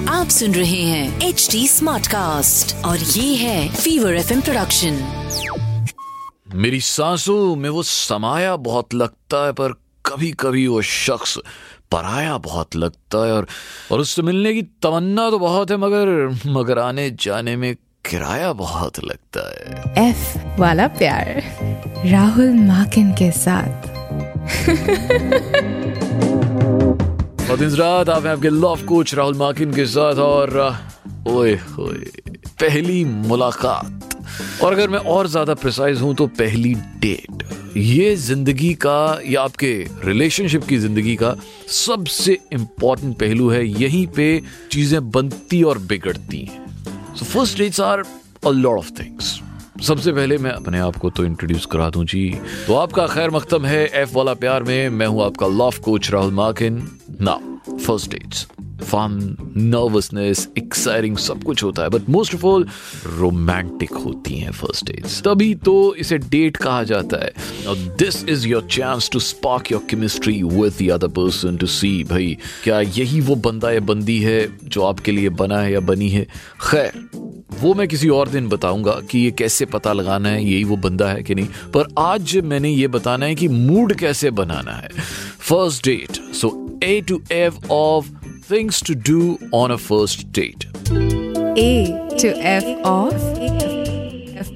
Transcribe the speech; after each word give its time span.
आप 0.08 0.28
सुन 0.30 0.54
रहे 0.54 0.82
हैं 0.82 1.20
एच 1.20 1.48
डी 1.52 1.68
स्मार्ट 1.68 2.06
कास्ट 2.06 2.84
और 2.84 2.98
ये 2.98 3.36
है 3.36 3.68
फीवर 3.68 4.14
एफ़ 4.14 4.40
प्रोडक्शन 4.40 4.92
मेरी 6.54 6.80
सांसों 6.80 7.56
में 7.56 7.70
वो 7.70 7.82
समाया 7.82 8.56
बहुत 8.56 8.94
लगता 8.94 9.46
है 9.46 9.52
पर 9.52 9.72
कभी 10.06 10.30
कभी 10.30 10.66
वो 10.66 10.82
शख्स 10.82 11.38
पराया 11.92 12.38
बहुत 12.38 12.76
लगता 12.76 13.26
है 13.26 13.32
और 13.32 13.46
और 13.92 14.00
उससे 14.00 14.22
मिलने 14.22 14.54
की 14.54 14.62
तमन्ना 14.62 15.30
तो 15.30 15.38
बहुत 15.38 15.70
है 15.70 15.76
मगर 15.76 16.38
मगर 16.46 16.78
आने 16.78 17.10
जाने 17.10 17.56
में 17.56 17.74
किराया 18.10 18.52
बहुत 18.52 19.04
लगता 19.04 19.50
है। 19.50 19.82
एफ़ 20.10 20.38
वाला 20.58 20.86
प्यार 20.86 21.42
राहुल 22.06 22.50
माकिन 22.50 23.12
के 23.12 23.30
साथ। 23.30 23.96
और 27.50 27.56
दिन 27.56 27.70
रात 27.70 28.08
आप 28.08 28.24
आपके 28.26 28.50
लव 28.50 28.80
कोच 28.86 29.14
राहुल 29.14 29.34
माकिन 29.38 29.72
के 29.74 29.84
साथ 29.86 30.14
और 30.16 30.50
ओए 31.28 31.54
होए, 31.68 31.98
पहली 32.60 33.04
मुलाकात। 33.04 34.16
और 34.62 34.72
अगर 34.72 34.88
मैं 34.90 34.98
और 34.98 35.26
ज़्यादा 35.26 35.54
प्रिसाइज 35.54 36.00
हूँ 36.00 36.14
तो 36.14 36.26
पहली 36.40 36.74
डेट 37.00 37.44
ये 37.76 38.14
ज़िंदगी 38.16 38.72
का, 38.76 39.20
या 39.26 39.42
आपके 39.42 39.72
रिलेशनशिप 40.04 40.64
की 40.64 40.78
ज़िंदगी 40.78 41.14
का 41.16 41.34
सबसे 41.68 42.38
इंपॉर्टेंट 42.52 43.16
पहलू 43.18 43.48
है, 43.50 43.64
यहीं 43.64 44.06
पे 44.06 44.42
चीज़ें 44.72 45.10
बनती 45.10 45.62
और 45.62 45.78
बिगड़ती 45.78 46.44
हैं। 46.44 47.14
So 47.14 47.24
first 47.24 47.58
dates 47.58 47.80
are 47.80 48.04
a 48.46 48.50
lot 48.50 48.78
of 48.78 48.90
things 49.00 49.40
सबसे 49.82 50.12
पहले 50.12 50.38
मैं 50.38 50.50
अपने 50.50 50.78
आप 50.80 50.96
को 50.96 51.10
तो 51.10 51.24
इंट्रोड्यूस 51.24 51.66
करा 51.66 51.88
दूँ, 51.90 52.04
जी। 52.04 52.28
तो 52.66 52.74
आपका 52.74 53.06
खैर 53.06 53.30
मकदम 53.30 53.64
है 53.66 53.86
एफ़ 53.94 54.14
वाला 54.14 54.34
प्यार 54.34 54.62
में, 54.62 54.88
मैं 54.90 55.06
हूँ 55.06 55.24
आपका 55.24 55.46
लव 55.46 55.82
कोच 55.84 56.10
राहुल 56.10 56.32
माकिन 56.34 56.86
ना 57.20 57.40
first 57.76 58.10
dates 58.10 58.46
fun 58.82 59.36
nervousness 59.56 60.48
exciting 60.58 61.16
सब 61.16 61.42
कुछ 61.44 61.62
होता 61.62 61.82
है 61.82 61.88
but 61.88 62.08
most 62.08 62.34
of 62.34 62.44
all 62.46 62.66
romantic 63.06 63.92
होती 63.94 64.34
हैं 64.34 64.50
फ़र्स्ट 64.50 64.86
डेट्स 64.86 65.22
तभी 65.22 65.54
तो 65.54 65.94
इसे 65.94 66.18
डेट 66.18 66.56
कहा 66.56 66.82
जाता 66.82 67.24
है। 67.24 67.32
This 67.96 68.24
is 68.24 68.46
your 68.48 68.66
chance 68.70 69.10
to 69.12 69.18
spark 69.18 69.72
your 69.72 69.86
chemistry 69.90 70.42
with 70.42 70.72
the 70.82 70.90
other 70.90 71.08
person 71.08 71.56
to 71.56 71.66
see 71.66 72.04
भाई, 72.04 72.36
क्या 72.64 72.80
यही 72.80 73.20
वो 73.20 73.34
बंदा 73.34 73.70
या 73.70 73.80
बंदी 73.80 74.18
है 74.18 74.58
जो 74.64 74.82
आपके 74.82 75.12
लिए 75.12 75.28
बना 75.28 75.58
है 75.58 75.72
या 75.72 75.80
बनी 75.80 76.08
है? 76.08 76.26
खैर, 76.70 76.92
वो 77.60 77.74
मैं 77.74 77.88
किसी 77.88 78.08
और 78.08 78.28
दिन 78.28 78.48
बताऊँगा 78.48 79.00
कि 79.10 79.18
ये 79.18 79.30
कैसे 79.30 79.64
पता 79.64 79.92
लगाना 79.92 80.28
है, 80.28 80.44
यही 80.44 80.64
वो 80.64 80.76
बंदा 80.76 81.08
है 81.08 81.22
कि 81.22 81.34
नहीं। 81.34 81.46
पर 81.74 81.94
आज 81.98 82.36
मैंने 82.36 82.70
ये 82.70 82.88
बताना 82.88 83.26
है 83.26 83.34
कि 83.34 83.48
मूड 83.48 83.94
कैसे 83.94 84.30
बनाना 84.30 84.72
है। 84.72 84.88
First 85.40 85.84
date 85.84 86.34
so 86.34 86.65
A 86.82 87.00
to 87.02 87.22
F 87.30 87.58
of 87.70 88.10
things 88.42 88.80
to 88.82 88.94
do 88.94 89.38
on 89.52 89.70
a 89.70 89.78
first 89.78 90.30
date. 90.32 90.66
A 90.90 92.08
to 92.18 92.36
F 92.38 92.64
of? 92.84 93.12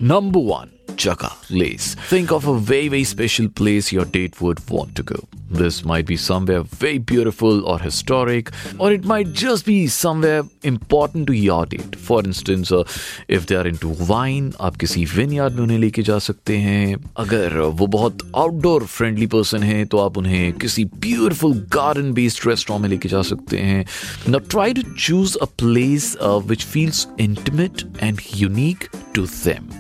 Number 0.01 0.39
one, 0.39 0.73
Jagah, 1.00 1.34
place. 1.48 1.95
Think 2.09 2.31
of 2.31 2.48
a 2.48 2.58
very, 2.58 2.88
very 2.88 3.04
special 3.04 3.50
place 3.50 3.92
your 3.92 4.06
date 4.06 4.40
would 4.42 4.68
want 4.70 4.95
to 4.95 5.04
go. 5.04 5.28
This 5.50 5.86
might 5.86 6.06
be 6.06 6.18
somewhere 6.18 6.64
very 6.64 6.98
beautiful 6.98 7.66
or 7.66 7.80
historic, 7.80 8.50
or 8.80 8.92
it 8.92 9.06
might 9.06 9.31
just 9.34 9.66
be 9.66 9.88
somewhere 9.88 10.44
important 10.64 11.28
to 11.28 11.34
your 11.34 11.66
date. 11.66 11.95
For 11.95 12.23
instance, 12.23 12.72
uh, 12.72 12.84
if 13.28 13.45
they 13.45 13.56
are 13.56 13.68
into 13.68 13.90
wine, 13.90 14.54
आप 14.59 14.76
किसी 14.84 15.06
vineyard 15.06 15.56
में 15.56 15.62
उन्हें 15.64 15.78
लेके 15.80 16.02
जा 16.04 16.18
सकते 16.20 16.58
हैं 16.58 16.95
अगर 17.18 17.58
वो 17.59 17.88
बहुत 17.98 18.31
आउटडोर 18.36 18.86
फ्रेंडली 18.86 19.28
पर्सन 19.36 19.64
है 19.64 19.86
तो 19.86 19.98
आप 20.06 20.18
उन्हें 20.18 20.54
किसी 20.66 20.86
ब्यूटिफुल 21.06 21.54
गार्डन 21.73 22.12
बेस्ड 22.14 22.48
रेस्टोरेंट 22.48 22.81
में 22.81 22.90
लेके 22.90 23.09
जा 23.09 23.22
सकते 23.22 23.59
हैं 23.59 23.86
Now 24.28 24.40
try 24.56 24.73
to 24.73 24.84
choose 25.08 25.38
a 25.42 25.48
place 25.64 26.16
uh, 26.20 26.40
which 26.40 26.66
feels 26.76 27.08
intimate 27.18 27.86
and 28.02 28.25
unique 28.41 28.90
to 29.13 29.28
them. 29.28 29.74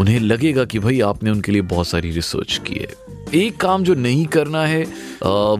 उन्हें 0.00 0.20
लगेगा 0.20 0.64
कि 0.64 0.78
भाई 0.78 1.00
आपने 1.00 1.30
उनके 1.30 1.52
लिए 1.52 1.62
बहुत 1.62 1.88
सारी 1.88 2.10
रिसर्च 2.10 2.60
की 2.66 2.74
है। 2.74 3.07
एक 3.34 3.56
काम 3.56 3.82
जो 3.84 3.94
नहीं 3.96 4.24
करना 4.26 4.64
है 4.66 4.84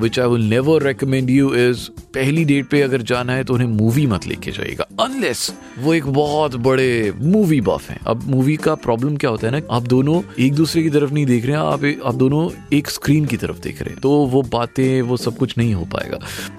which 0.00 0.18
I 0.18 0.28
will 0.28 0.48
never 0.50 0.82
recommend 0.82 1.30
you 1.30 1.54
is 1.56 1.88
पहली 2.14 2.44
डेट 2.44 2.68
पे 2.68 2.80
अगर 2.82 3.02
जाना 3.02 3.32
है 3.32 3.44
तो 3.44 3.54
उन्हें 3.54 3.68
मूवी 3.68 4.06
मत 4.06 4.26
लेके 4.26 4.50
जाएगा 4.50 4.86
अनलेस 5.00 5.50
वो 5.78 5.94
एक 5.94 6.06
बहुत 6.06 6.54
बड़े 6.58 7.12
मूवी 7.16 7.60
बफ 7.60 7.90
हैं। 7.90 7.98
अब 8.06 8.22
मूवी 8.26 8.56
का 8.56 8.74
प्रॉब्लम 8.76 9.16
क्या 9.16 9.30
होता 9.30 9.46
है 9.46 9.52
ना, 9.52 9.60
आप 9.70 9.82
दोनों 9.84 10.20
एक 10.40 10.54
दूसरे 10.54 10.82
की 10.82 10.90
तरफ़ 10.90 11.12
नहीं 11.12 11.26
देख 11.26 11.46
रहे 11.46 11.56
हैं, 11.56 11.62
आप 11.62 12.06
आप 12.06 12.14
दोनों 12.14 12.48
एक 12.72 12.90
स्क्रीन 12.90 13.24
की 13.24 13.36
तरफ़ 13.36 13.60
देख 13.60 13.82
रहे 13.82 13.92
हैं 13.92 14.00
तो 14.00 14.10
वो 14.26 14.42
बातें, 14.52 15.02
वो 15.02 15.16
सब 15.16 15.36
कुछ 15.36 15.56
नहीं 15.58 15.74
हो 15.74 15.84
पाएगा। 15.94 16.18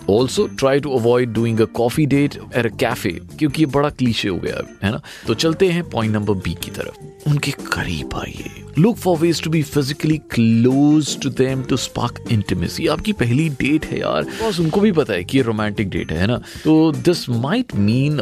Also 0.10 0.48
try 0.50 0.80
to 0.80 0.98
avoid 0.98 1.34
doing 1.34 1.60
a 1.60 1.66
coffee 1.76 2.06
date 2.06 2.38
at 2.56 2.66
a 2.66 2.76
cafe 2.76 3.12
क्योंकि 3.40 3.62
ये 3.62 3.66
बड़ा 3.66 3.90
क्लीशे 3.90 4.30
हो 4.30 4.38
गया, 4.38 4.62
है 4.84 4.92
ना? 4.92 5.02
तो 5.28 5.34
चलते 5.36 5.68
हैं 5.68 5.90
पॉइंट 5.90 6.14
नंबर 6.16 6.34
बी 6.36 6.54
की 6.64 6.72
तरफ़। 6.72 7.30
उनके 7.30 7.52
करीब 7.52 8.16
आइए। 8.16 8.64
Look 8.80 8.98
for 8.98 9.18
ways 9.18 9.42
to 9.44 9.50
be 9.50 9.62
physically 9.64 10.18
close 10.32 11.18
to 11.22 11.30
them 11.38 11.64
to 11.70 11.78
spark 11.78 12.24
intimacy 12.32 12.88
आपकी 12.88 13.14
पहली 13.14 13.48
डेट 13.62 13.86
है 13.86 14.00
यार। 14.00 14.24
बस 14.42 14.60
उनको 14.60 14.82
भी 14.82 14.92
पता 14.92 15.14
है 15.14 15.24
कि 15.24 15.38
ये 15.38 15.44
रोमांटिक 15.44 15.90
डेट 15.90 16.12
है 16.12 16.28
ना? 16.28 16.38
तो 16.64 16.92
this 16.92 17.28
might 17.30 17.76
mean 17.76 18.18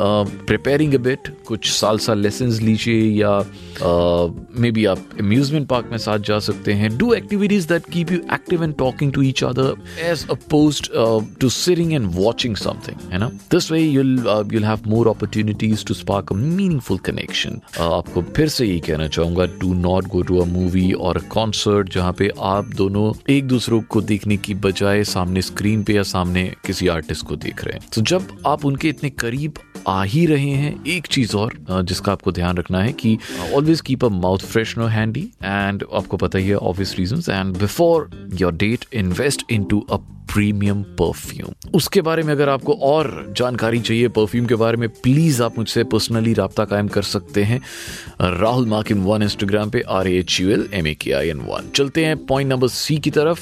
preparing 0.47 0.93
a 0.93 0.97
bit 1.07 1.27
कुछ 1.47 1.69
सालसा 1.71 2.13
लेसन 2.13 2.51
लीजिए 2.63 3.01
या 3.19 3.37
मे 4.61 4.71
बी 4.71 4.85
आप 4.85 5.09
अम्यूजमेंट 5.19 5.67
पार्क 5.67 5.89
में 5.91 5.97
साथ 5.97 6.19
जा 6.27 6.39
सकते 6.47 6.73
हैं। 6.73 6.97
Do 6.97 7.13
activities 7.13 7.67
that 7.67 7.89
keep 7.93 8.11
you 8.11 8.17
active 8.33 8.63
and 8.63 8.75
talking 8.77 9.11
to 9.13 9.21
each 9.21 9.43
other 9.43 9.73
as 10.09 10.25
opposed 10.31 10.81
to 11.39 11.49
sitting 11.49 11.93
and 11.93 12.09
watching 12.15 12.55
something 12.55 13.11
है 13.11 13.19
ना? 13.19 13.27
This 13.51 13.71
way 13.71 13.81
you'll 13.81 14.17
you'll 14.53 14.63
have 14.65 14.79
more 14.87 15.07
opportunities 15.07 15.85
to 15.85 15.93
spark 15.93 16.31
a 16.31 16.35
meaningful 16.35 16.97
connection 17.05 17.59
आपको 17.81 18.21
फिर 18.35 18.47
से 18.47 18.65
यही 18.65 18.79
कहना 18.89 19.07
चाहूँगा 19.07 19.45
do 19.61 19.73
not 19.85 20.07
go 20.07 20.21
to 20.21 20.39
a 20.39 20.45
movie 20.47 20.91
और 20.91 21.17
concert 21.17 21.93
जहाँ 21.93 22.13
पे 22.13 22.29
आप 22.39 22.65
दोनों 22.65 23.13
एक 23.33 23.47
दूसरों 23.47 23.81
को 23.81 24.01
देखने 24.01 24.37
की 24.37 24.53
बजाय 24.53 25.03
सामने 25.03 25.41
स्क्रीन 25.41 25.83
पे 25.83 25.93
या 25.93 26.03
सामने 26.03 26.43
किसी 26.65 26.87
आर्टिस्ट 26.87 27.25
को 27.25 27.35
देख 27.35 27.63
रहे 27.65 27.77
हैं। 27.77 27.87
तो 27.95 28.01
जब 28.01 28.27
आप 28.47 28.65
उनके 28.65 28.89
इतने 28.89 29.09
करीब 29.09 29.53
आ 29.87 30.03
ही 30.03 30.25
रहे 30.25 30.49
हैं, 30.49 30.85
एक 30.85 31.07
चीज़ 31.07 31.35
और 31.37 31.57
जिसका 31.69 32.11
आपको 32.11 32.31
ध्यान 32.31 32.57
रखना 32.57 32.81
है 32.81 32.93
कि 32.93 33.17
always 33.53 33.81
keep 33.81 34.05
a 34.05 34.09
mouth 34.09 34.39
freshener 34.39 34.87
handy 34.87 35.29
and 35.43 35.83
आपको 35.93 36.17
पता 36.17 36.39
ही 36.39 36.47
है 36.47 36.57
obvious 36.57 36.95
reason 36.99 37.31
and 37.33 37.57
before 37.57 38.09
your 38.33 38.53
date 38.53 38.85
invest 38.93 39.43
into 39.63 39.79
a 39.79 39.97
premium 40.37 40.83
perfume 40.83 41.53
उसके 41.73 42.01
बारे 42.01 42.23
में 42.23 42.33
अगर 42.33 42.49
आपको 42.49 42.73
और 42.73 43.33
जानकारी 43.37 43.79
चाहिए 43.79 44.07
परफ्यूम 44.07 44.45
के 44.45 44.55
बारे 44.55 44.77
में 44.77 44.89
प्लीज़ 44.89 45.43
आप 45.43 45.57
मुझसे 45.57 45.83
पर्सनली 45.83 46.33
रहा 46.33 46.65
कायम 46.65 46.87
कर 46.87 47.01
सकते 47.01 47.43
हैं। 47.43 47.61
राहुल 48.21 48.65
मार्किन 48.65 48.97
वन 48.97 49.23
इंस्टाग्राम 49.23 49.69
पे 49.69 49.81
R 49.89 50.07
H 50.07 50.41
U 50.41 50.49
L 50.49 50.69
M 50.73 50.87
A 50.87 50.93
K 50.93 51.11
I 51.11 51.29
N 51.29 51.39
one 51.39 51.69
चलते 51.75 52.05
हैं 52.05 52.25
पॉइंट 52.25 52.51
नंबर 52.51 52.67
सी 52.67 52.97
की 52.97 53.11
तरफ़। 53.11 53.39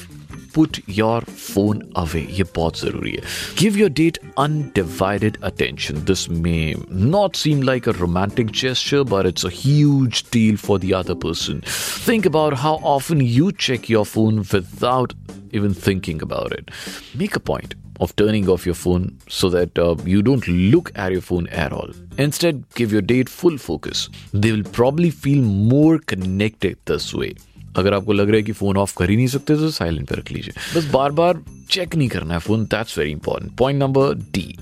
पुट 0.55 0.77
योर 0.89 1.23
फोन 1.23 1.81
अवे 1.97 2.21
ये 2.37 2.43
बहुत 2.55 2.79
जरूरी 2.79 3.11
है 3.11 3.23
give 3.59 3.77
your 3.77 3.89
date 4.01 4.17
undivided 4.39 5.37
attention 5.51 6.03
this 6.11 6.29
may 6.29 6.57
not 6.91 7.35
seem 7.43 7.61
like 7.71 7.89
a 7.89 7.97
romantic 7.99 8.51
gesture 8.61 9.03
but 9.11 9.27
it's 9.31 9.47
a 9.47 9.53
huge 9.57 10.23
deal 10.35 10.57
for 10.63 10.79
the 10.85 10.93
other 11.01 11.17
person 11.27 11.61
think 12.07 12.31
about 12.31 12.57
how 12.63 12.73
often 12.95 13.27
you 13.35 13.51
check 13.67 13.91
your 13.93 14.05
phone 14.15 14.41
without 14.55 15.15
even 15.59 15.77
thinking 15.87 16.25
about 16.27 16.57
it 16.59 16.73
make 17.23 17.39
a 17.41 17.45
point 17.51 17.79
of 18.01 18.15
turning 18.15 18.49
off 18.49 18.65
your 18.65 18.75
phone 18.75 19.17
so 19.29 19.49
that 19.49 19.77
uh, 19.77 19.95
you 20.05 20.21
don't 20.23 20.47
look 20.47 20.91
at 20.95 21.11
your 21.11 21.21
phone 21.21 21.47
at 21.47 21.71
all. 21.71 21.89
Instead, 22.17 22.63
give 22.73 22.91
your 22.91 23.01
date 23.01 23.29
full 23.29 23.57
focus. 23.57 24.09
They 24.33 24.51
will 24.51 24.63
probably 24.63 25.11
feel 25.11 25.43
more 25.43 25.99
connected 25.99 26.77
this 26.85 27.13
way. 27.13 27.35
अगर 27.76 27.94
आपको 27.94 28.12
लग 28.12 28.26
रहा 28.26 28.36
है 28.36 28.42
कि 28.42 28.52
phone 28.52 28.76
of 28.76 28.94
कर 28.96 29.10
ही 29.10 29.16
नहीं 29.16 29.26
सकते 29.26 29.54
तो 29.54 29.70
साइलेंट 29.70 30.08
पर 30.08 30.16
रख 30.16 30.32
लीजिए। 30.32 30.54
बस 30.76 30.84
बार 30.84 31.10
बार 31.10 31.42
चेक 31.70 31.96
नहीं 31.96 32.08
करना 32.08 32.34
है 32.34 32.40
phone 32.40 32.64
that's 32.64 32.98
very 32.98 33.10
important 33.10 33.56
point 33.58 33.82
number 33.82 34.14
D 34.34 34.54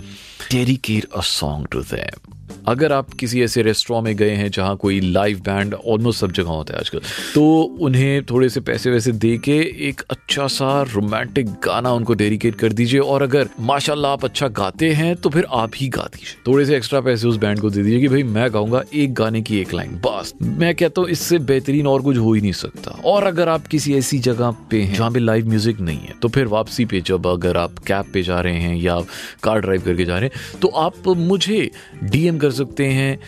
dedicate 0.53 1.13
a 1.17 1.21
song 1.21 1.67
to 1.73 1.83
them 1.93 2.33
अगर 2.69 2.93
आप 2.93 3.11
किसी 3.11 3.43
ऐसे 3.43 3.63
रेस्टोरेंट 3.63 4.05
में 4.05 4.17
गए 4.17 4.31
हैं 4.31 4.51
जहाँ 4.51 4.77
कोई 4.77 5.01
लाइव 5.01 5.39
बैंड 5.41 5.75
ऑलमोस्ट 5.75 6.21
सब 6.21 6.33
जगह 6.33 6.51
होता 6.51 6.75
है 6.75 6.79
आजकल 6.81 7.01
तो 7.35 7.43
उन्हें 7.81 8.25
थोड़े 8.25 8.49
से 8.49 8.61
पैसे 8.61 8.91
वैसे 8.91 9.13
दे 9.15 9.37
के 9.39 9.57
एक 9.89 10.01
अच्छा 10.11 10.47
सा 10.47 10.83
रोमांटिक 10.93 11.49
गाना 11.65 11.93
उनको 11.93 12.15
डेडिकेट 12.15 12.55
कर 12.55 12.73
दीजिए। 12.73 13.01
और 13.01 13.23
अगर 13.23 13.49
माशाल्लाह 13.61 14.13
आप 14.13 14.25
अच्छा 14.25 14.49
गाते 14.59 14.91
हैं 14.93 15.15
तो 15.17 15.31
फिर 15.31 15.47
आप 15.53 15.73
ही 15.77 15.89
गा 15.89 16.03
दीजिए। 16.15 16.43
थोड़े 16.47 16.65
से 16.65 16.77
एक्स्ट्रा 16.77 17.01
पैसे 17.01 17.29
उस 17.29 17.37
बैंड 17.37 17.61
को 17.61 17.71
दे 17.71 17.83
दीजिए 17.83 18.01
कि 18.01 18.09
भाई 18.09 18.23
मैं 18.23 18.53
गाऊँगा 18.55 18.83
एक 18.95 19.15
गाने 19.15 19.43
की 19.43 19.61
एक 19.61 19.75
लाइन 19.75 20.01
बस। 20.07 20.33
मैं 20.43 20.75
कहता 20.75 21.01
हूँ 21.01 21.11
इससे 21.11 21.39
बेहतरीन 21.41 21.87
और 21.87 22.03
कुछ 22.03 22.17
हो 22.17 22.33
ही 22.33 22.41
नहीं 22.41 22.53
सकता। 22.55 23.01
और 23.05 23.25
अगर 23.25 23.49
आप 23.49 23.67
किसी 23.67 23.95
ऐसी 23.95 24.19
जगह 24.21 24.51
पे 24.71 24.83
हैं 24.83 24.95
जहाँ 24.95 25.11
पे 25.11 25.21
लाइव 25.21 25.49
म्यूज़िक 25.49 25.81
नहीं 25.81 25.99
है 25.99 26.15
तो 26.23 26.29
फिर 26.29 26.47
वापसी 26.49 26.85
पे 26.95 27.01
जब 27.01 27.27
अगर 27.27 27.57
आप 27.57 27.79
कैब 27.87 28.11
पे 28.13 28.23
जा 28.23 28.41
रहे 28.41 28.61
हैं 28.61 28.77
या 28.77 28.99
कार 29.43 29.61
ड्राइव 29.61 29.83
करके 29.83 30.05
जा 30.05 30.19
रहे 30.19 30.29
हैं 30.29 30.59
तो 30.61 30.69
आप 30.79 31.09
मुझे 31.09 31.71
डीएम 32.05 32.39
कर 32.39 32.51
सकते 32.53 32.87
हैं। 32.87 33.19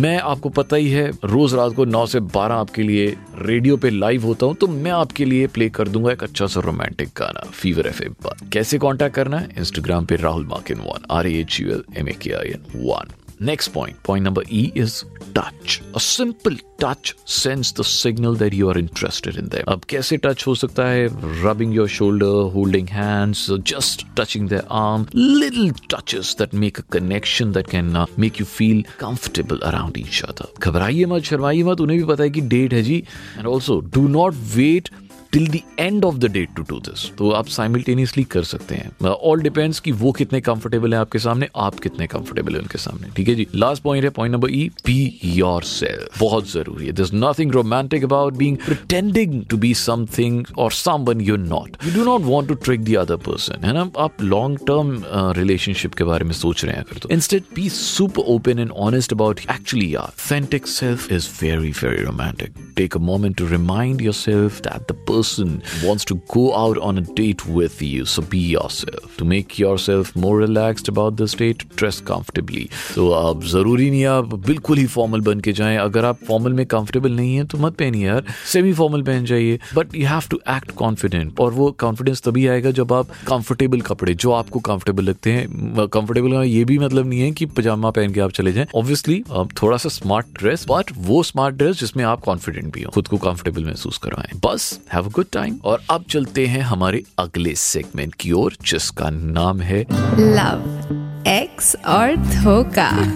मैं 0.00 0.16
आपको 0.18 0.48
पता 0.48 0.76
ही 0.76 0.90
है, 0.90 1.10
रोज 1.24 1.54
रात 1.54 1.74
को 1.74 1.84
नौ 1.84 2.04
से 2.06 2.20
12 2.28 2.50
आपके 2.52 2.82
लिए 2.82 3.06
रेडियो 3.38 3.76
पे 3.76 3.90
लाइव 3.90 4.24
होता 4.24 4.46
हूँ 4.46 4.54
तो 4.54 4.66
मैं 4.68 4.90
आपके 4.90 5.24
लिए 5.24 5.46
प्ले 5.46 5.68
कर 5.70 5.88
दूँगा 5.88 6.12
एक 6.12 6.22
अच्छा 6.22 6.46
सा 6.46 6.60
रोमांटिक 6.60 7.08
गाना 7.16 7.48
फीवर 7.52 7.86
एफ़ 7.86 8.02
पर। 8.24 8.48
कैसे 8.52 8.78
कांटेक्ट 8.78 9.14
करना 9.14 9.38
है? 9.38 9.48
इंस्टाग्राम 9.58 10.06
पे 10.06 10.16
Rahul 10.16 10.46
Makin 10.46 10.78
one 10.80 11.06
R 11.10 11.26
H 11.26 11.60
U 11.60 11.70
L 11.70 11.84
M 11.96 12.08
A 12.08 12.16
K 12.22 12.32
I 12.32 12.48
N 12.48 12.64
one 12.84 13.12
Next 13.41 13.67
point, 13.67 14.01
point 14.03 14.23
number 14.23 14.41
E 14.49 14.71
is 14.75 15.05
touch. 15.35 15.83
A 15.93 15.99
simple 15.99 16.55
touch 16.79 17.13
sends 17.25 17.71
the 17.71 17.83
signal 17.83 18.33
that 18.33 18.51
you 18.51 18.67
are 18.69 18.77
interested 18.79 19.37
in 19.37 19.49
them. 19.49 19.63
अब 19.67 19.83
कैसे 19.83 20.17
touch 20.17 20.47
हो 20.47 20.55
सकता 20.55 20.87
है? 20.87 21.09
Rubbing 21.43 21.75
your 21.77 21.87
shoulder, 21.87 22.51
holding 22.55 22.87
hands, 22.87 23.43
just 23.71 24.05
touching 24.15 24.47
their 24.47 24.65
arm. 24.71 25.07
Little 25.13 25.71
touches 25.87 26.33
that 26.35 26.53
make 26.53 26.79
a 26.79 26.83
connection 26.97 27.51
that 27.51 27.67
can 27.67 27.95
uh, 27.95 28.05
make 28.17 28.39
you 28.39 28.45
feel 28.45 28.83
comfortable 28.97 29.59
around 29.63 29.97
each 29.97 30.23
other. 30.29 30.45
घबराइए 30.59 31.05
मत, 31.05 31.23
शर्माइए 31.23 31.63
मत, 31.63 31.81
उन्हें 31.81 31.99
भी 31.99 32.05
पता 32.05 32.23
है 32.23 32.29
कि 32.29 32.41
डेट 32.41 32.73
है 32.73 32.83
जी. 32.83 33.03
And 33.37 33.45
also, 33.45 33.81
do 33.99 34.07
not 34.07 34.33
wait 34.57 35.00
till 35.32 35.46
the 35.48 35.60
end 35.78 36.04
of 36.04 36.16
the 36.16 36.30
date 36.32 36.48
to 36.56 36.62
do 36.70 36.78
this 36.88 37.08
तो 37.18 37.30
आप 37.32 37.46
साइमल्टेनियसली 37.48 38.24
कर 38.32 38.42
सकते 38.44 38.74
हैं। 38.74 38.90
ऑल 39.06 39.40
डिपेंड्स 39.42 39.80
कि 39.80 39.92
वो 39.92 40.12
कितने 40.12 40.40
कंफर्टेबल 40.40 40.94
है 40.94 41.00
आपके 41.00 41.18
सामने, 41.18 41.48
आप 41.56 41.78
कितने 41.80 42.06
कंफर्टेबल 42.06 42.54
है 42.54 42.60
उनके 42.60 42.78
सामने। 42.78 43.08
ठीक 43.16 43.28
है 43.28 43.34
जी? 43.34 43.46
लास्ट 43.54 43.82
पॉइंट 43.82 44.04
है 44.04 44.10
point 44.10 44.34
number 44.34 44.50
E 44.50 44.70
be 44.86 45.20
yourself 45.62 46.20
बहुत 46.20 46.50
ज़रूरी 46.50 46.86
है। 46.86 46.92
This 46.92 47.10
nothing 47.14 47.52
romantic 47.52 48.04
about 48.04 48.34
being 48.34 48.56
pretending 48.66 49.42
to 49.50 49.56
be 49.56 49.72
something 49.74 50.44
और 50.58 50.72
someone 51.04 51.20
you're 51.20 51.38
not 51.38 51.76
you 51.86 51.94
do 51.94 52.04
not 52.04 52.20
want 52.22 52.48
to 52.48 52.54
trick 52.64 52.84
the 52.84 52.96
other 52.96 53.16
person 53.28 53.64
है 53.64 53.72
ना? 53.74 53.90
आप 53.98 54.22
लॉन्ग 54.22 54.58
टर्म 54.66 55.02
रिलेशनशिप 55.38 55.94
के 55.94 56.04
बारे 56.04 56.24
में 56.24 56.32
सोच 56.34 56.64
रहे 56.64 56.74
हैं 56.74 56.82
अगर 56.82 56.98
तो। 56.98 57.08
Instead 57.12 57.42
be 57.54 57.68
super 57.70 58.32
open 58.34 58.58
and 58.58 58.70
honest 58.70 59.12
about 59.12 59.40
actually 59.50 59.94
यार 59.94 60.10
authentic 60.12 60.66
self 60.72 61.04
is 61.14 61.26
very 61.38 61.70
very 61.78 62.04
romantic. 62.04 62.54
Take 62.80 62.94
a 62.94 63.02
moment 63.08 63.36
to 63.38 63.46
remind 63.46 64.00
yourself 64.00 64.60
that 64.62 64.86
the 64.88 64.96
person 65.10 65.54
wants 65.84 66.04
to 66.10 66.16
go 66.34 66.44
out 66.54 66.78
on 66.88 66.98
a 66.98 67.04
date 67.20 67.44
with 67.58 67.80
you. 67.82 68.04
So 68.06 68.22
be 68.34 68.42
yourself. 68.54 69.16
To 69.18 69.28
make 69.32 69.58
yourself 69.58 70.14
more 70.16 70.34
relaxed 70.38 70.88
about 70.88 71.16
this 71.22 71.34
date, 71.42 71.64
dress 71.82 72.00
comfortably. 72.10 72.64
तो 72.94 73.08
अब 73.10 73.42
ज़रूरी 73.52 73.90
नहीं 73.90 74.04
आप 74.06 74.34
बिल्कुल 74.46 74.78
ही 74.78 74.86
formal 74.94 75.20
बन 75.30 75.40
के 75.40 75.52
जाएँ 75.60 75.76
अगर 75.78 76.04
आप 76.04 76.18
फॉर्मल 76.28 76.52
में 76.52 76.64
कंफर्टेबल 76.66 77.12
नहीं 77.16 77.34
है 77.36 77.44
तो 77.52 77.58
मत 77.58 77.74
पहनिए 77.78 78.06
यार 78.06 78.24
सेमी 78.52 78.72
फॉर्मल 78.80 79.02
पहन 79.02 79.24
जाइए 79.32 79.58
but 79.74 79.94
you 79.96 80.06
have 80.06 80.28
to 80.30 80.40
act 80.56 80.70
confident 80.82 81.40
और 81.40 81.52
वो 81.52 81.70
कॉन्फिडेंस 81.80 82.22
तभी 82.24 82.46
आएगा 82.54 82.70
जब 82.80 82.92
आप 82.92 83.10
कंफर्टेबल 83.28 83.80
कपड़े 83.90 84.14
जो 84.24 84.32
आपको 84.32 84.60
कंफर्टेबल 84.70 85.04
लगते 85.04 85.32
हैं 85.32 85.86
कंफर्टेबल 85.86 86.32
का 86.32 86.42
ये 86.42 86.64
भी 86.64 86.78
मतलब 86.78 87.06
नहीं 87.08 87.20
है 87.20 87.30
कि 87.30 87.46
पजामा 87.58 87.90
पहन 87.90 88.12
के 88.12 88.20
आप 88.20 88.32
चले 88.40 88.52
जाएँ 88.52 88.66
ऑब्वियसली 88.74 89.22
थोड़ा 89.62 89.76
सा 89.76 89.88
स्मार्ट 89.88 90.26
ड्रेस 90.38 90.66
बट 90.70 90.90
वो 91.10 91.22
स्मार्ट 91.22 91.56
ड्रेस 91.56 91.78
जिसमें 91.80 92.04
आप 92.04 92.20
कॉन्फिडेंट 92.24 92.61
भी 92.70 92.82
हो। 92.82 92.90
खुद 92.90 93.08
को 93.08 93.16
कंफर्टेबल 93.16 93.64
महसूस 93.64 93.98
करवाएँ। 93.98 94.40
बस 94.44 94.80
हैव 94.92 95.04
अ 95.04 95.08
गुड 95.08 95.26
टाइम 95.32 95.58
और 95.64 95.82
अब 95.90 96.04
चलते 96.10 96.46
हैं 96.46 96.60
हमारे 96.60 97.02
अगले 97.18 97.54
सेगमेंट 97.54 98.14
की 98.14 98.32
ओर, 98.32 98.56
जिसका 98.66 99.10
नाम 99.10 99.60
है 99.60 99.86
लव 100.18 100.88
एक्स 101.28 101.76
और 101.86 102.16
धोखा। 102.16 103.12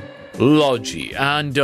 लो 0.42 0.76
जी 0.78 1.00
एंड 1.14 1.58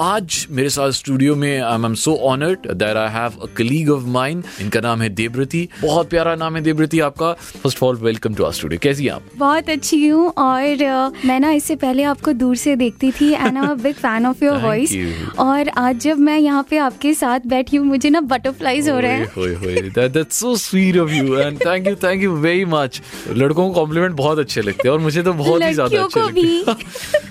आज 0.00 0.46
मेरे 0.50 0.68
साथ 0.70 0.90
स्टूडियो 0.90 1.34
में 1.36 1.60
I 1.62 1.74
am 1.84 1.94
so 1.94 2.14
honoured 2.28 2.66
that 2.72 2.96
I 2.96 3.10
have 3.12 3.32
a 3.42 3.46
colleague 3.56 3.90
of 3.90 4.04
mine 4.16 4.42
इनका 4.60 4.80
नाम 4.80 5.02
है 5.02 5.08
देवृति। 5.08 5.68
बहुत 5.82 6.08
प्यारा 6.10 6.34
नाम 6.34 6.56
है 6.56 6.62
देवृति 6.62 7.00
आपका। 7.00 7.32
First 7.32 7.76
of 7.78 7.84
all 7.84 7.96
welcome 7.96 8.34
to 8.34 8.44
our 8.44 8.52
studio 8.52 8.80
कैसी 8.82 9.04
हैं 9.04 9.12
आप? 9.12 9.22
बहुत 9.36 9.70
अच्छी 9.70 10.06
हूँ 10.06 10.28
और 10.38 10.82
अ, 10.82 11.10
मैं 11.26 11.38
ना 11.40 11.50
इससे 11.50 11.76
पहले 11.76 12.02
आपको 12.02 12.32
दूर 12.32 12.56
से 12.56 12.74
देखती 12.76 13.10
थी 13.20 13.32
and 13.32 13.58
I 13.58 13.74
big 13.82 13.94
fan 13.94 14.26
of 14.26 14.44
your 14.44 14.58
voice 14.62 14.96
और 15.38 15.68
आज 15.68 16.00
जब 16.00 16.18
मैं 16.18 16.38
यहाँ 16.38 16.66
पे 16.70 16.78
आपके 16.78 17.14
साथ 17.14 17.46
बैठी 17.46 17.76
हूँ 17.76 17.86
मुझे 17.86 18.10
ना 18.10 18.20
बटरफ्लाईज 18.34 18.88
हो 18.88 18.98
रहे 18.98 19.12
हैं। 19.12 19.92
that's 20.16 20.42
so 20.42 20.56
sweet 20.64 21.00
of 21.04 21.14
you 21.18 21.38
and 21.44 21.64
thank 21.64 21.88
you 21.88 21.94
thank 22.06 22.26
you 22.28 22.34
very 22.48 22.66
much. 22.74 23.00
लड़कों 23.36 23.68
को 23.68 23.74
कॉम्प्लीमेंट 23.74 24.16
बहुत 24.16 24.38
अच्छे 24.38 24.62
लगते 24.62 24.88
हैं 24.88 24.92
और 24.94 25.00
मुझे 25.00 25.22
तो 25.22 25.32
बहुत 25.32 25.62
ही 25.62 25.72
ज़्यादा 25.74 26.02
अच्छे 26.04 26.20
लगते 26.20 26.40
हैं। 26.40 26.76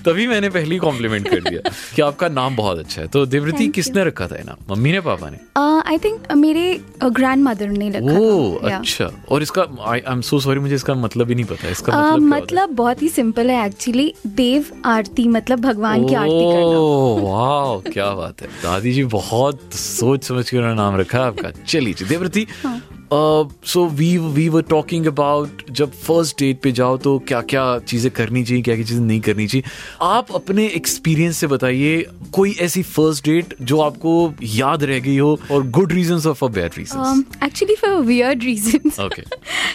तभी 0.06 0.26
मैंने 0.26 0.48
पहली 0.50 0.76
कॉम्प्लीमेंट 0.86 1.28
कर 1.28 1.40
दिया 1.40 1.70
कि 1.94 2.02
आपका 2.02 2.28
नाम 2.30 2.56
बहुत 2.56 2.78
अच्छा 2.78 3.00
है। 3.00 3.08
तो 3.08 3.26
देवृति 3.28 3.68
किसने 3.70 4.04
रखा 4.04 4.26
था 4.26 4.42
नाम? 4.44 4.64
मम्मी 4.70 4.92
ने 4.92 5.00
पापा 5.02 5.30
ने? 5.30 5.38
आई 5.86 5.98
थिंक 6.04 6.32
मेरे 6.36 6.62
ग्रैंड 7.04 7.42
मदर 7.44 7.68
ने 7.68 7.88
रखा 7.90 8.18
ओ. 8.18 8.54
अच्छा। 8.68 9.10
और 9.30 9.42
इसका 9.42 9.66
आई 9.86 10.00
एम 10.08 10.20
सो 10.20 10.40
सॉरी 10.40 10.60
मुझे 10.60 10.74
इसका 10.74 10.94
मतलब 10.96 11.28
ही 11.28 11.34
नहीं 11.34 11.44
पता। 11.44 11.68
इसका 11.68 11.92
मतलब? 11.92 12.22
मतलब 12.28 12.70
बहुत 12.74 13.02
ही 13.02 13.08
सिंपल 13.08 13.50
है 13.50 13.66
एक्चुअली 13.66 14.12
देव 14.26 14.70
आरती 14.86 15.26
मतलब 15.28 15.60
भगवान 15.60 16.06
की 16.08 16.14
आरती 16.14 16.44
करना। 16.44 17.28
वाओ 17.28 17.80
क्या 17.82 18.10
बात 18.14 18.42
है। 18.42 18.48
दादी 18.62 18.92
जी 18.92 19.04
बहुत 19.12 19.74
सोच 19.74 20.24
समझ 20.24 20.48
के 20.50 20.56
उन्होंने 20.56 20.76
नाम 20.76 20.96
रखा 20.96 21.18
है 21.18 21.24
आपका। 21.24 21.50
चलिए 21.66 22.06
देवृति 22.08 22.46
हाँ। 22.64 22.80
So 23.12 23.84
we 23.88 24.16
we 24.18 24.48
were 24.48 24.62
talking 24.70 25.06
about 25.06 25.62
जब 25.70 25.90
फ़र्स्ट 25.92 26.38
डेट 26.38 26.60
पे 26.62 26.72
जाओ 26.72 26.96
तो 26.96 27.18
क्या 27.28 27.40
क्या 27.50 27.66
चीज़ें 27.78 28.10
करनी 28.12 28.42
चाहिए 28.44 28.62
क्या 28.62 28.74
क्या 28.74 28.84
चीज़ें 28.84 29.00
नहीं 29.00 29.20
करनी 29.20 29.46
चाहिए। 29.46 29.70
आप 30.02 30.32
अपने 30.34 30.66
एक्सपीरियंस 30.66 31.36
से 31.36 31.46
बताइए 31.46 32.04
कोई 32.32 32.54
ऐसी 32.60 32.82
फ़र्स्ट 32.82 33.24
डेट 33.24 33.54
जो 33.62 33.80
आपको 33.80 34.32
याद 34.54 34.84
रह 34.84 34.98
गई 35.00 35.16
हो 35.16 35.38
और 35.52 35.68
गुड 35.70 35.92
रीजन 35.92 36.28
और 36.28 36.34
for 36.34 36.50
bad 36.50 36.72
reason 36.78 37.24
actually 37.44 37.74
for 37.74 37.94
weird 38.02 38.44
reason 38.44 38.90
okay 39.04 39.22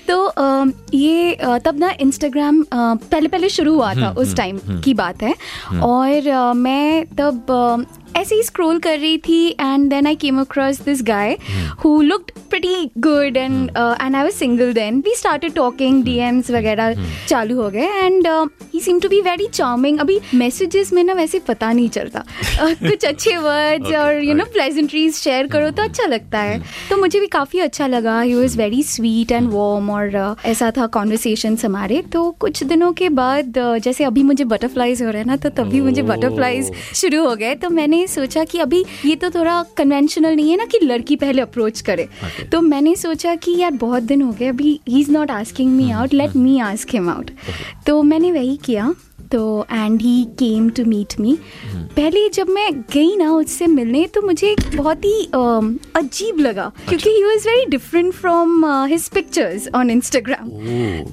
तो 0.08 0.24
अम, 0.24 0.74
ये 0.94 1.34
अ, 1.34 1.58
तब 1.58 1.80
ना 1.80 1.92
इंस्टाग्राम 2.02 2.64
पहले 2.74 3.28
पहले 3.28 3.50
शुरू 3.50 3.74
हुआ 3.76 3.92
हम्म, 3.92 4.04
था 4.04 4.12
उस 4.22 4.36
टाइम 4.36 4.60
की 4.84 4.94
बात 4.94 5.24
है। 5.24 5.34
और 5.84 6.28
अ, 6.28 6.54
मैं 6.54 7.06
तब 7.20 7.52
अ, 7.52 8.00
ऐसे 8.20 8.36
ही 8.36 8.44
स्क्रोल 8.44 8.80
कर 8.80 8.98
रही 9.00 9.18
थी 9.18 9.48
and 9.50 9.90
then 9.90 10.08
I 10.08 10.16
came 10.22 10.40
across 10.42 10.82
this 10.82 11.02
guy 11.04 11.38
hmm. 11.50 11.68
Who 11.84 12.02
looked 12.02 12.31
pretty 12.52 12.90
good 12.98 13.38
and 13.38 13.70
and 13.78 14.16
I 14.16 14.24
was 14.24 14.32
single 14.34 14.74
then 14.74 15.00
we 15.06 15.16
started 15.16 15.54
talking 15.54 16.04
DMs 16.04 16.52
वगैरह 16.52 16.86
हम्म। 16.86 17.08
चालू 17.28 17.62
हो 17.62 17.70
गए 17.70 17.88
and 18.04 18.28
he 18.74 18.80
seem 18.80 19.00
to 19.00 19.10
be 19.10 19.22
very 19.22 19.48
charming 19.48 20.00
अभी 20.00 20.20
messages 20.36 20.94
में 20.94 21.04
ना 21.04 21.14
वैसे 21.14 21.40
पता 21.40 21.72
नहीं 21.72 21.90
चलता। 21.90 22.20
अ, 22.60 22.66
कुछ 22.74 23.06
अच्छे 23.06 23.36
वर्ड्स 23.38 23.88
Okay, 23.88 23.98
और 23.98 24.22
नो 24.22 24.34
right. 24.34 24.54
प्लेजेंट्रीज 24.54 25.16
शेयर 25.16 25.48
करो 25.48 25.70
तो 25.70 25.84
अच्छा 25.84 26.06
लगता 26.08 26.40
है। 26.40 26.60
तो 26.90 26.98
मुझे 26.98 27.20
भी 27.20 27.28
काफ़ी 27.28 27.60
अच्छा 27.60 27.88
लगा। 27.88 28.20
He 28.22 28.34
was 28.34 28.58
very 28.58 28.82
sweet 28.84 29.32
and 29.32 29.50
warm 29.52 29.90
और 29.92 30.36
uh, 30.36 30.46
ऐसा 30.46 30.72
था 30.78 30.88
कॉन्वर्सेशन 30.88 31.58
हमारे। 31.66 32.02
तो 32.14 32.30
कुछ 32.40 32.64
दिनों 32.64 32.92
के 32.94 33.10
बाद 33.10 33.58
uh, 33.58 33.78
जैसे 33.84 34.04
अभी 34.04 34.24
मुझे 34.24 34.44
बटरफ्लाईज 34.44 35.02
हो 35.04 35.10
रहे 35.10 35.22
हैं 35.22 35.28
ना 35.28 35.36
तो 35.36 35.50
तभी 35.50 35.82
मुझे 35.82 36.02
Oh. 36.02 36.08
बटरफ्लाईज 36.10 36.72
शुरू 36.96 37.24
हो 37.26 37.36
गए। 37.36 37.56
तो 37.56 37.70
मैंने 37.70 38.06
सोचा 38.08 38.44
कि 38.44 38.60
अभी 38.60 38.84
ये 39.06 39.16
तो 39.16 39.30
थोड़ा 39.30 39.62
कन्वेंशनल 39.78 40.36
नहीं 40.36 40.52
है 40.52 40.58
ना 40.58 40.66
कि 40.66 40.80
लड़की 40.84 41.16
पहले 41.16 41.42
अप्रोच 41.42 41.82
करे। 41.82 42.08
Okay. 42.26 42.41
तो 42.52 42.62
मैंने 42.62 42.96
सोचा 42.96 43.36
कि 43.36 43.58
यार 43.58 43.72
बहुत 43.72 44.04
दिन 44.04 44.22
हो 44.22 44.32
गए 44.32 44.48
अभी 44.48 44.80
he 44.88 45.00
is 45.00 45.12
not 45.12 45.32
asking 45.32 45.72
me 45.72 45.90
out 45.92 46.14
let 46.14 46.36
me 46.36 46.60
ask 46.60 46.94
him 46.94 47.10
out 47.10 47.32
तो 47.88 48.02
मैंने 48.04 48.32
वही 48.32 48.58
किया। 48.58 48.94
तो 49.32 49.42
and 49.72 50.02
he 50.02 50.24
came 50.40 50.70
to 50.70 50.84
meet 50.86 51.14
me 51.20 51.38
पहले 51.96 52.28
जब 52.34 52.50
मैं 52.50 52.72
गई 52.94 53.16
ना 53.16 53.32
उससे 53.34 53.68
मिलने 53.68 54.06
तो 54.16 54.22
मुझे 54.22 54.56
बहुत 54.76 55.06
ही 55.06 55.24
अम, 55.34 55.76
अजीब 55.96 56.40
लगा 56.40 56.72
क्योंकि 56.90 57.10
he 57.10 57.24
was 57.24 57.48
very 57.48 57.66
different 57.70 58.14
from 58.14 58.66
his 58.86 59.08
pictures 59.10 59.68
on 59.76 59.90
Instagram 59.90 60.50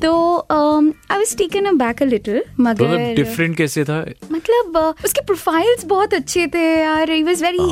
तो 0.03 0.13
I 0.53 1.19
was 1.19 1.37
taken 1.37 1.65
aback 1.85 2.03
a 2.03 2.07
little 2.07 2.43
मगर 2.61 2.97
डिफरेंट 3.17 3.57
कैसे 3.57 3.85
था? 3.85 3.99
मतलब 4.33 4.77
uh, 4.79 5.05
उसके 5.05 5.21
प्रोफाइल्स 5.27 5.85
बहुत 5.87 6.15
अच्छे 6.15 6.47
थे 6.55 6.65
यार 6.81 7.11
he. 7.11 7.23
Was 7.23 7.43
very 7.43 7.69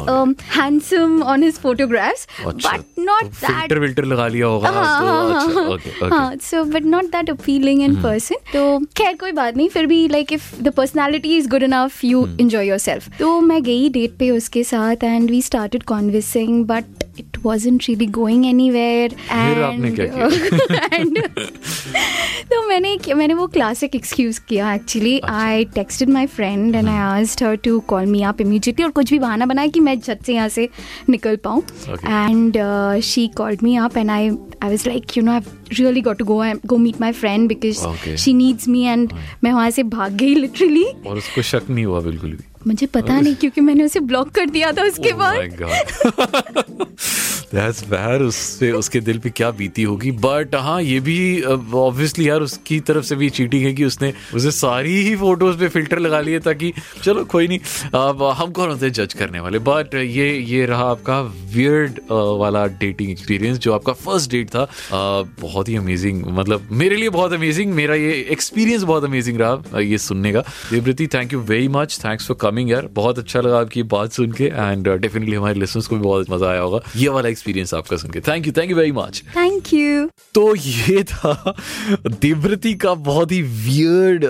handsome 0.56 1.22
on 1.22 1.42
his 1.42 1.58
photographs 1.60 2.26
अच्छा 2.46 2.76
बट 2.76 2.84
नॉट 2.98 3.24
दैट 3.24 3.50
फ़िल्टर 3.50 3.78
विल्टर 3.78 4.04
लगा 4.04 4.26
लिया 4.28 4.46
होगा 4.46 4.68
अच्छा 4.68 6.08
हाँ। 6.08 6.34
So 6.42 6.64
but 6.64 6.84
not 6.86 7.04
that 7.12 7.30
appealing 7.30 7.82
in 7.82 7.94
person 8.02 8.36
तो 8.52 8.78
खैर 8.96 9.16
कोई 9.16 9.32
बात 9.32 9.56
नहीं 9.56 9.68
फिर 9.68 9.86
भी 9.86 10.06
like 10.08 10.32
if 10.36 10.50
the 10.62 10.72
personality 10.72 11.36
is 11.36 11.48
good 11.48 11.62
enough 11.62 12.04
you 12.04 12.26
enjoy 12.40 12.68
yourself 12.78 13.18
तो 13.18 13.40
मैं 13.40 13.62
गई 13.62 13.88
डेट 13.88 14.16
पे 14.18 14.30
उसके 14.30 14.64
साथ 14.64 15.04
and 15.04 15.30
we 15.30 15.42
started 15.42 15.82
conversing 15.82 16.64
but 16.66 17.04
it 17.18 17.36
wasn't 17.46 17.86
really 17.88 18.08
going 18.10 18.44
anywhere 18.44 19.12
फिर 19.14 19.62
आपने 19.62 19.90
क्या 19.90 20.28
and 20.98 21.18
तो 22.50 22.66
मैंने 22.68 22.96
मैंने 23.14 23.34
वो 23.34 23.46
क्लासिक 23.46 23.94
एक्सक्यूज 23.94 24.38
किया 24.38 24.72
actually 24.74 25.18
I 25.24 25.64
texted 25.64 26.10
my 26.10 26.26
friend 26.26 26.74
and 26.74 26.88
I 26.88 26.96
asked 26.96 27.42
her 27.42 27.56
to 27.56 27.78
call 27.80 28.06
me 28.06 28.22
up 28.22 28.40
immediately 28.40 28.84
और 28.84 28.90
कुछ 28.90 29.10
भी 29.10 29.18
बहाना 29.18 29.46
बनाया 29.46 29.68
कि 29.68 29.80
मैं 29.80 29.98
झट 30.00 30.22
से 30.22 30.34
यहाँ 30.34 30.48
से 30.48 30.68
निकल 31.08 31.36
पाऊँ. 31.36 31.62
And 31.90 32.58
she 33.02 33.26
called 33.28 33.62
me 33.62 33.76
up 33.76 33.96
and 33.96 34.10
I 34.10 34.28
I 34.62 34.68
was 34.68 34.86
like 34.86 35.16
you 35.16 35.22
know 35.22 35.32
I 35.32 35.40
really 35.72 36.00
got 36.00 36.18
to 36.18 36.24
go 36.24 36.42
go 36.66 36.76
meet 36.76 37.00
my 37.00 37.12
friend 37.12 37.48
because 37.48 37.84
Okay. 37.86 38.16
She 38.16 38.34
needs 38.34 38.68
me 38.68 38.82
and 38.84 39.12
मैं 39.44 39.52
वहाँ 39.52 39.70
से 39.70 39.82
भाग 39.82 40.12
गई 40.12 40.34
लिटरली 40.34 40.84
और 41.06 41.16
उसको 41.16 41.42
शक 41.42 41.62
नहीं 41.70 41.84
हुआ 41.84 42.00
बिल्कुल 42.00 42.30
भी? 42.30 42.44
मुझे 42.66 42.86
पता 42.86 43.20
नहीं 43.20 43.34
क्योंकि 43.34 43.60
मैंने 43.60 43.84
उसे 43.84 44.00
ब्लॉक 44.00 44.28
कर 44.28 44.46
दिया 44.50 44.72
था 44.72 44.82
उसके 44.82 45.10
Oh 45.10 45.18
बाद। 45.18 46.96
यार 47.54 48.22
उससे, 48.22 48.70
उसके 48.72 49.00
दिल 49.00 49.18
पे 49.18 49.30
क्या 49.30 49.50
बीती 49.52 49.82
होगी? 49.82 50.10
बट 50.12 50.54
हाँ 50.56 50.80
ये 50.82 50.98
भी 51.00 51.42
ऑब्वियसली 51.42 52.28
यार, 52.28 52.40
उसकी 52.40 52.78
तरफ़ 52.80 53.04
से 53.04 53.16
भी 53.16 53.28
चीटिंग 53.30 53.64
है 53.64 53.72
कि 53.74 53.84
उसने 53.84 54.12
उसे 54.34 54.50
सारी 54.50 54.94
ही 55.02 55.14
फ़ोटोज़ 55.16 55.58
पे 55.58 55.68
फ़िल्टर 55.68 55.98
लगा 55.98 56.20
लिए 56.20 56.38
ताकि, 56.40 56.72
चलो 57.04 57.24
कोई 57.26 57.48
नहीं, 57.48 57.58
अब 57.94 58.22
हम 58.38 58.50
कौन 58.52 58.70
होते 58.70 58.90
जज 58.90 59.12
करने 59.14 59.40
वाले? 59.40 59.58
बट 59.60 59.94
ये 59.94 60.28
ये 60.38 60.64
रहा 60.66 60.84
आपका 60.86 61.20
वियर्ड 61.54 62.00
वाला 62.10 62.64
डेटिंग 62.80 63.10
एक्सपीरियंस 63.10 63.58
जो 63.58 63.72
आपका 63.72 63.92
फ़र्स्ट 63.94 64.30
डेट 64.30 64.48
था। 64.48 64.68
बहुत 65.40 65.68
ही 65.68 65.76
अमेजिंग 65.76 66.24
मतलब 66.28 66.68
मेरे 66.72 66.96
लिए 66.96 67.08
बहुत 67.10 67.32
अमेजिंग 67.32 67.72
मेरा 67.74 67.94
ये 67.94 68.12
एक्सपीरियंस 68.30 68.82
बहुत 68.82 69.04
अमेजिंग 69.04 69.38
रहा 69.40 69.80
ये 69.80 69.98
सुनने 69.98 70.32
का। 70.32 70.40
Devriti 70.70 71.06
thank 71.14 71.32
you 71.32 71.40
very 71.42 71.68
much 71.70 71.98
thanks 72.04 72.26
for 72.26 72.36
coming 72.40 72.70
यार। 72.70 72.88
बहुत 72.94 73.18
अच्छा 73.18 73.40
लगा 73.40 73.60
आपकी 73.60 73.82
बात 73.94 74.12
सुन 74.12 74.32
के 74.32 74.44
एंड 74.46 74.88
डेफिनेटली 74.90 75.36
हमारे 75.36 75.58
लिसनर्स 75.60 75.86
को 75.86 75.96
भी 75.96 76.02
बहुत 76.02 76.30
मज़ा 76.30 76.50
आया 76.50 76.60
होगा। 76.60 76.80
ये 76.96 77.08
वाला 77.08 77.28
एक्सपीरियंस 77.36 77.74
आपका 77.74 77.96
सुन 77.96 78.10
के। 78.10 78.20
Thank 78.22 78.46
you 78.46 78.52
thank 78.56 78.70
you 78.70 78.76
very 78.76 78.92
much 78.92 79.22
thank 79.36 79.72
you 79.74 80.06
तो 80.34 80.54
ये 80.56 81.02
था 81.04 81.54
देवृति 82.22 82.72
का 82.76 82.94
बहुत 83.06 83.32
ही 83.32 83.40
वियर्ड 83.42 84.24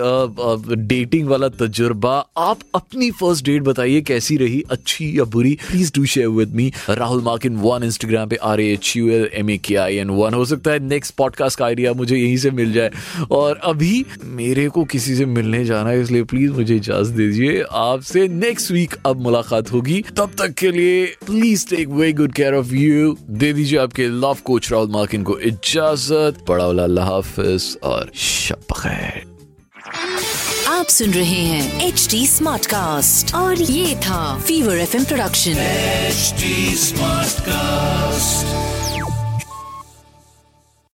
डेटिंग 0.87 1.27
वाला 1.27 1.47
तजुर्बा। 1.59 2.15
आप 2.37 2.59
अपनी 2.75 3.09
फ़र्स्ट 3.13 3.45
डेट 3.45 3.61
बताइए 3.63 4.01
कैसी 4.01 4.37
रही 4.37 4.63
अच्छी 4.71 5.07
या 5.19 5.23
बुरी? 5.25 5.53
Please 5.69 5.91
do 5.95 6.05
share 6.05 6.27
with 6.29 6.55
me 6.55 6.71
Rahul 6.89 7.21
Makin 7.23 7.55
one 7.57 7.83
Instagram 7.83 8.29
पे 8.29 8.35
R 8.43 8.61
H 8.61 8.95
U 8.97 9.09
L 9.09 9.29
M 9.33 9.49
A 9.49 9.57
K 9.65 9.75
I 9.77 9.95
N 9.97 10.09
one 10.11 10.33
हो 10.33 10.45
सकता 10.45 10.71
है 10.71 10.79
नेक्स्ट 10.87 11.15
पॉडकास्ट 11.15 11.59
का 11.59 11.65
आइडिया 11.65 11.93
मुझे 11.93 12.15
यहीं 12.17 12.37
से 12.37 12.51
मिल 12.51 12.73
जाए। 12.73 12.91
और 13.31 13.59
अभी 13.65 14.05
मेरे 14.25 14.67
को 14.69 14.83
किसी 14.85 15.15
से 15.15 15.25
मिलने 15.27 15.63
जाना 15.65 15.89
है 15.89 16.01
इसलिए 16.01 16.23
प्लीज़ 16.25 16.51
मुझे 16.51 16.75
इजाज़त 16.75 17.15
दीजिए। 17.15 17.63
आपसे 17.71 18.27
नेक्स्ट 18.27 18.71
वीक 18.71 18.95
अब 19.05 19.21
मुलाकात 19.21 19.71
होगी। 19.71 20.03
तब 20.17 20.31
तक 20.39 20.53
के 20.59 20.71
लिए 20.71 21.05
please 21.25 21.67
take 21.69 21.87
very 21.89 22.13
good 22.13 22.33
care 22.33 22.53
of 22.55 22.73
you 22.73 22.96
दे 23.29 23.53
दीजिए 23.53 23.79
आपके 23.79 24.07
लव 24.07 24.37
कोच 24.45 24.71
राहुल 24.71 24.89
मार्किन 24.89 25.23
को 25.23 25.39
इजाज़त। 25.39 26.45
बड़ा 26.49 27.03
हाफिज 27.03 27.77
और 27.83 28.11
शब 28.15 28.63
खैर 28.73 29.37
आप 30.67 30.85
सुन 30.85 31.11
रहे 31.11 31.41
हैं 31.41 31.87
एच 31.87 32.07
डी 32.11 32.27
स्मार्ट 32.27 32.65
कास्ट 32.65 33.35
और 33.35 33.61
ये 33.61 33.95
था 33.95 34.39
fever 34.39 34.77
F 34.77 34.97
M 34.97 35.03
production 35.03 35.51
HD 35.51 36.75
smart 36.75 37.27
Smartcast. 37.27 38.66